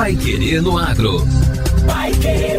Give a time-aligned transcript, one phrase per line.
[0.00, 1.22] Pai Querer no Agro.
[1.86, 2.58] Pai Querer.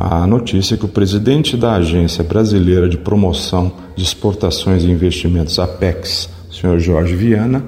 [0.00, 6.30] a notícia que o presidente da Agência Brasileira de Promoção de Exportações e Investimentos, APEX,
[6.52, 7.64] senhor Jorge Viana,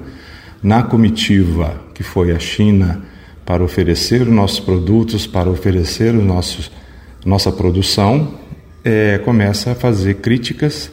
[0.63, 3.01] na comitiva que foi à China
[3.45, 6.71] para oferecer os nossos produtos, para oferecer o nosso,
[7.25, 8.35] nossa produção,
[8.81, 10.89] é, começa a fazer críticas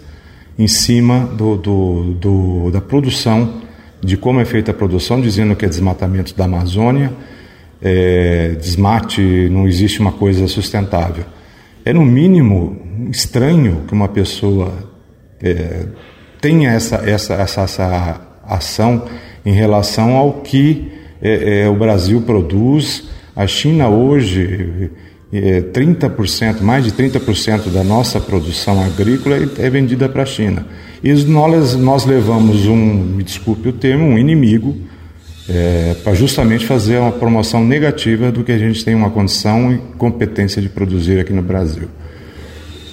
[0.59, 3.63] em cima do, do, do, da produção,
[4.03, 7.13] de como é feita a produção, dizendo que é desmatamento da Amazônia,
[7.81, 9.21] é, desmate,
[9.51, 11.25] não existe uma coisa sustentável.
[11.85, 14.73] É no mínimo estranho que uma pessoa
[15.43, 15.87] é,
[16.41, 19.05] tenha essa, essa, essa, essa ação
[19.45, 20.93] em relação ao que
[21.23, 23.09] é, é, o Brasil produz.
[23.35, 24.91] A China hoje,
[25.33, 30.67] é, 30%, mais de 30% da nossa produção agrícola é, é vendida para a China.
[31.03, 34.77] E nós, nós levamos um, me desculpe o termo, um inimigo
[35.49, 39.79] é, para justamente fazer uma promoção negativa do que a gente tem uma condição e
[39.97, 41.89] competência de produzir aqui no Brasil.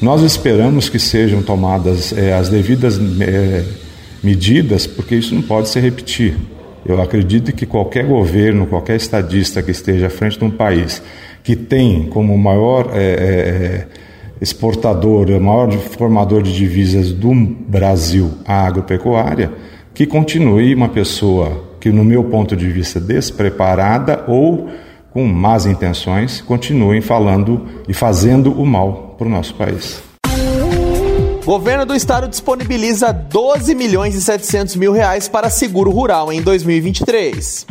[0.01, 3.63] Nós esperamos que sejam tomadas é, as devidas é,
[4.23, 6.35] medidas, porque isso não pode se repetir.
[6.85, 11.01] Eu acredito que qualquer governo, qualquer estadista que esteja à frente de um país
[11.43, 13.87] que tem como maior é, é
[14.41, 19.51] exportador, o maior formador de divisas do Brasil a agropecuária,
[19.93, 24.71] que continue uma pessoa que, no meu ponto de vista, despreparada ou
[25.11, 30.01] com más intenções, continuem falando e fazendo o mal para o nosso país.
[31.45, 37.67] Governo do Estado disponibiliza 12 milhões e 700 mil reais para seguro rural em 2023.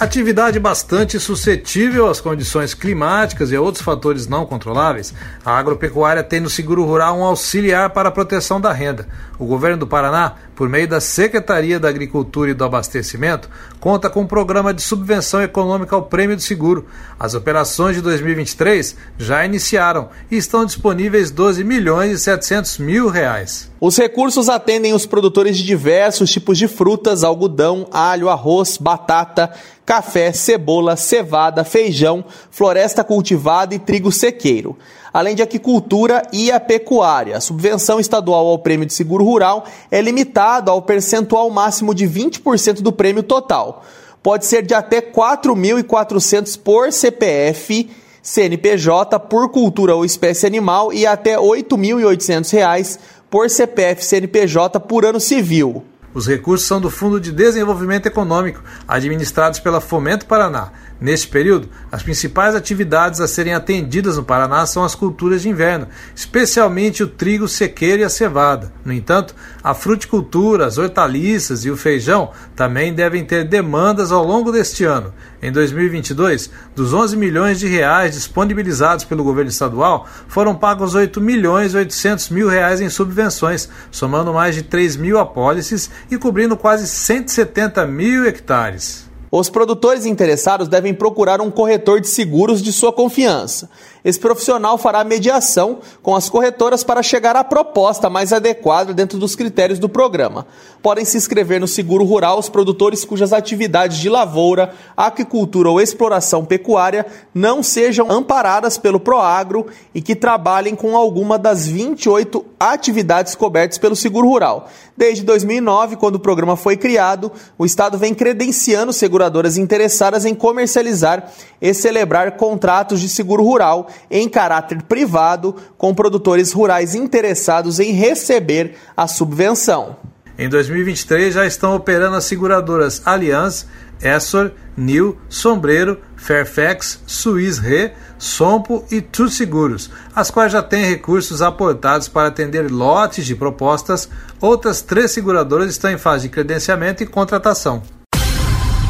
[0.00, 5.12] Atividade bastante suscetível às condições climáticas e a outros fatores não controláveis,
[5.44, 9.06] a agropecuária tem no seguro rural um auxiliar para a proteção da renda.
[9.38, 14.22] O governo do Paraná, por meio da Secretaria da Agricultura e do Abastecimento, conta com
[14.22, 16.86] um programa de subvenção econômica ao prêmio do seguro.
[17.18, 23.70] As operações de 2023 já iniciaram e estão disponíveis 12 milhões e 700 mil reais.
[23.80, 29.50] Os recursos atendem os produtores de diversos tipos de frutas, algodão, alho, arroz, batata,
[29.90, 34.78] café, cebola, cevada, feijão, floresta cultivada e trigo sequeiro,
[35.12, 37.36] além de aquicultura e a pecuária.
[37.36, 42.82] A subvenção estadual ao prêmio de seguro rural é limitada ao percentual máximo de 20%
[42.82, 43.82] do prêmio total.
[44.22, 47.90] Pode ser de até 4.400 por CPF
[48.22, 52.96] CNPJ por cultura ou espécie animal e até R$ 8.800
[53.28, 55.84] por CPF CNPJ por ano civil.
[56.12, 60.72] Os recursos são do Fundo de Desenvolvimento Econômico, administrados pela Fomento Paraná.
[61.00, 65.86] Neste período, as principais atividades a serem atendidas no Paraná são as culturas de inverno,
[66.14, 68.72] especialmente o trigo sequeiro e a cevada.
[68.84, 74.52] No entanto, a fruticultura, as hortaliças e o feijão também devem ter demandas ao longo
[74.52, 75.14] deste ano.
[75.42, 81.72] Em 2022, dos 11 milhões de reais disponibilizados pelo governo estadual, foram pagos 8 milhões
[81.72, 86.86] e 800 mil reais em subvenções, somando mais de 3 mil apólices e cobrindo quase
[86.86, 89.08] 170 mil hectares.
[89.32, 93.70] Os produtores interessados devem procurar um corretor de seguros de sua confiança.
[94.04, 99.34] Esse profissional fará mediação com as corretoras para chegar à proposta mais adequada dentro dos
[99.34, 100.46] critérios do programa.
[100.82, 106.44] Podem se inscrever no seguro rural os produtores cujas atividades de lavoura, aquicultura ou exploração
[106.44, 113.78] pecuária não sejam amparadas pelo Proagro e que trabalhem com alguma das 28 atividades cobertas
[113.78, 114.68] pelo seguro rural.
[114.96, 121.30] Desde 2009, quando o programa foi criado, o Estado vem credenciando seguradoras interessadas em comercializar
[121.60, 128.74] e celebrar contratos de seguro rural em caráter privado com produtores rurais interessados em receber
[128.96, 129.96] a subvenção.
[130.38, 133.66] Em 2023 já estão operando as seguradoras Allianz,
[134.02, 141.42] Essor, New, Sombreiro, Fairfax, Suiz Re, Sompo e Tu Seguros, as quais já têm recursos
[141.42, 144.08] aportados para atender lotes de propostas.
[144.40, 147.82] Outras três seguradoras estão em fase de credenciamento e contratação.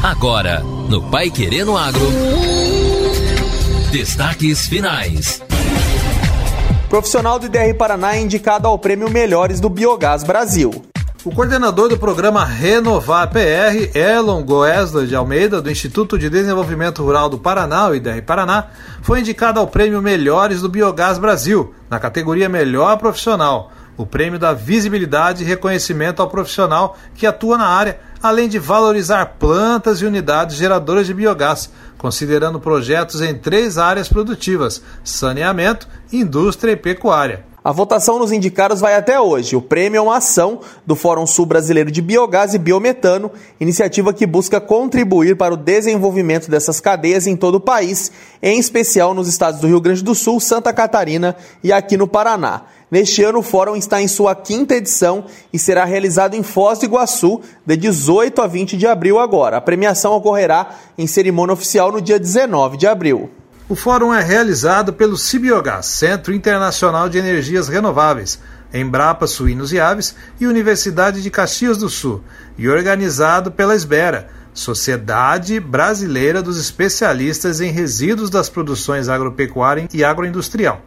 [0.03, 2.50] Agora, no Pai Querendo Agro.
[3.91, 5.43] Destaques finais.
[6.89, 10.85] Profissional do IDR Paraná é indicado ao prêmio Melhores do Biogás Brasil.
[11.25, 17.27] O coordenador do programa Renovar PR, Elon Goesler de Almeida, do Instituto de Desenvolvimento Rural
[17.27, 18.67] do Paraná, o IDR Paraná,
[19.01, 23.73] foi indicado ao prêmio Melhores do Biogás Brasil, na categoria Melhor Profissional.
[23.97, 29.37] O prêmio dá visibilidade e reconhecimento ao profissional que atua na área, além de valorizar
[29.39, 36.77] plantas e unidades geradoras de biogás, considerando projetos em três áreas produtivas: saneamento, indústria e
[36.77, 37.50] pecuária.
[37.63, 39.55] A votação nos indicados vai até hoje.
[39.55, 44.25] O prêmio é uma ação do Fórum Sul Brasileiro de Biogás e Biometano, iniciativa que
[44.25, 49.61] busca contribuir para o desenvolvimento dessas cadeias em todo o país, em especial nos estados
[49.61, 52.63] do Rio Grande do Sul, Santa Catarina e aqui no Paraná.
[52.89, 56.85] Neste ano, o fórum está em sua quinta edição e será realizado em Foz do
[56.85, 59.57] Iguaçu, de 18 a 20 de abril agora.
[59.57, 63.29] A premiação ocorrerá em cerimônia oficial no dia 19 de abril.
[63.71, 68.37] O fórum é realizado pelo Cibiogás, Centro Internacional de Energias Renováveis,
[68.73, 72.21] Embrapa Suínos e Aves e Universidade de Caxias do Sul,
[72.57, 80.81] e organizado pela Esbera, Sociedade Brasileira dos Especialistas em Resíduos das Produções Agropecuária e Agroindustrial.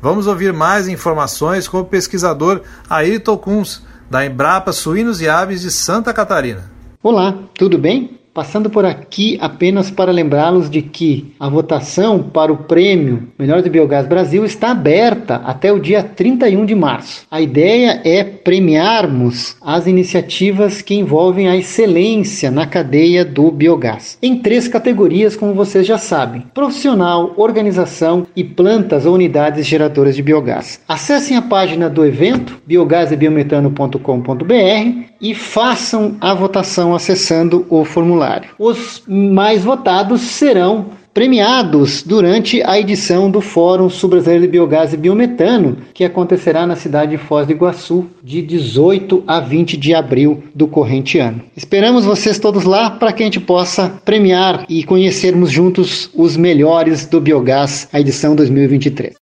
[0.00, 5.70] Vamos ouvir mais informações com o pesquisador Ayrton Kunz, da Embrapa Suínos e Aves de
[5.70, 6.72] Santa Catarina.
[7.02, 8.19] Olá, tudo bem?
[8.32, 13.70] Passando por aqui apenas para lembrá-los de que a votação para o prêmio Melhor do
[13.70, 17.26] Biogás Brasil está aberta até o dia 31 de março.
[17.28, 24.38] A ideia é premiarmos as iniciativas que envolvem a excelência na cadeia do biogás, em
[24.38, 30.80] três categorias, como vocês já sabem: profissional, organização e plantas ou unidades geradoras de biogás.
[30.86, 38.19] Acessem a página do evento biogaseBiometano.com.br e façam a votação acessando o formulário.
[38.58, 45.78] Os mais votados serão premiados durante a edição do Fórum Sul-Brasileiro de Biogás e Biometano,
[45.92, 50.68] que acontecerá na cidade de Foz do Iguaçu, de 18 a 20 de abril do
[50.68, 51.42] corrente ano.
[51.56, 57.06] Esperamos vocês todos lá para que a gente possa premiar e conhecermos juntos os melhores
[57.06, 59.20] do biogás, a edição 2023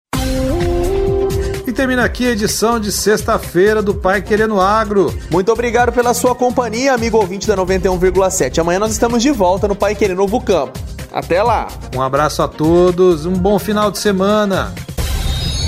[1.79, 5.17] termina aqui a edição de sexta-feira do Pai Querendo Agro.
[5.31, 8.59] Muito obrigado pela sua companhia, amigo ouvinte da 91,7.
[8.59, 10.77] Amanhã nós estamos de volta no Pai Querendo Novo Campo.
[11.13, 11.69] Até lá.
[11.95, 14.75] Um abraço a todos, um bom final de semana.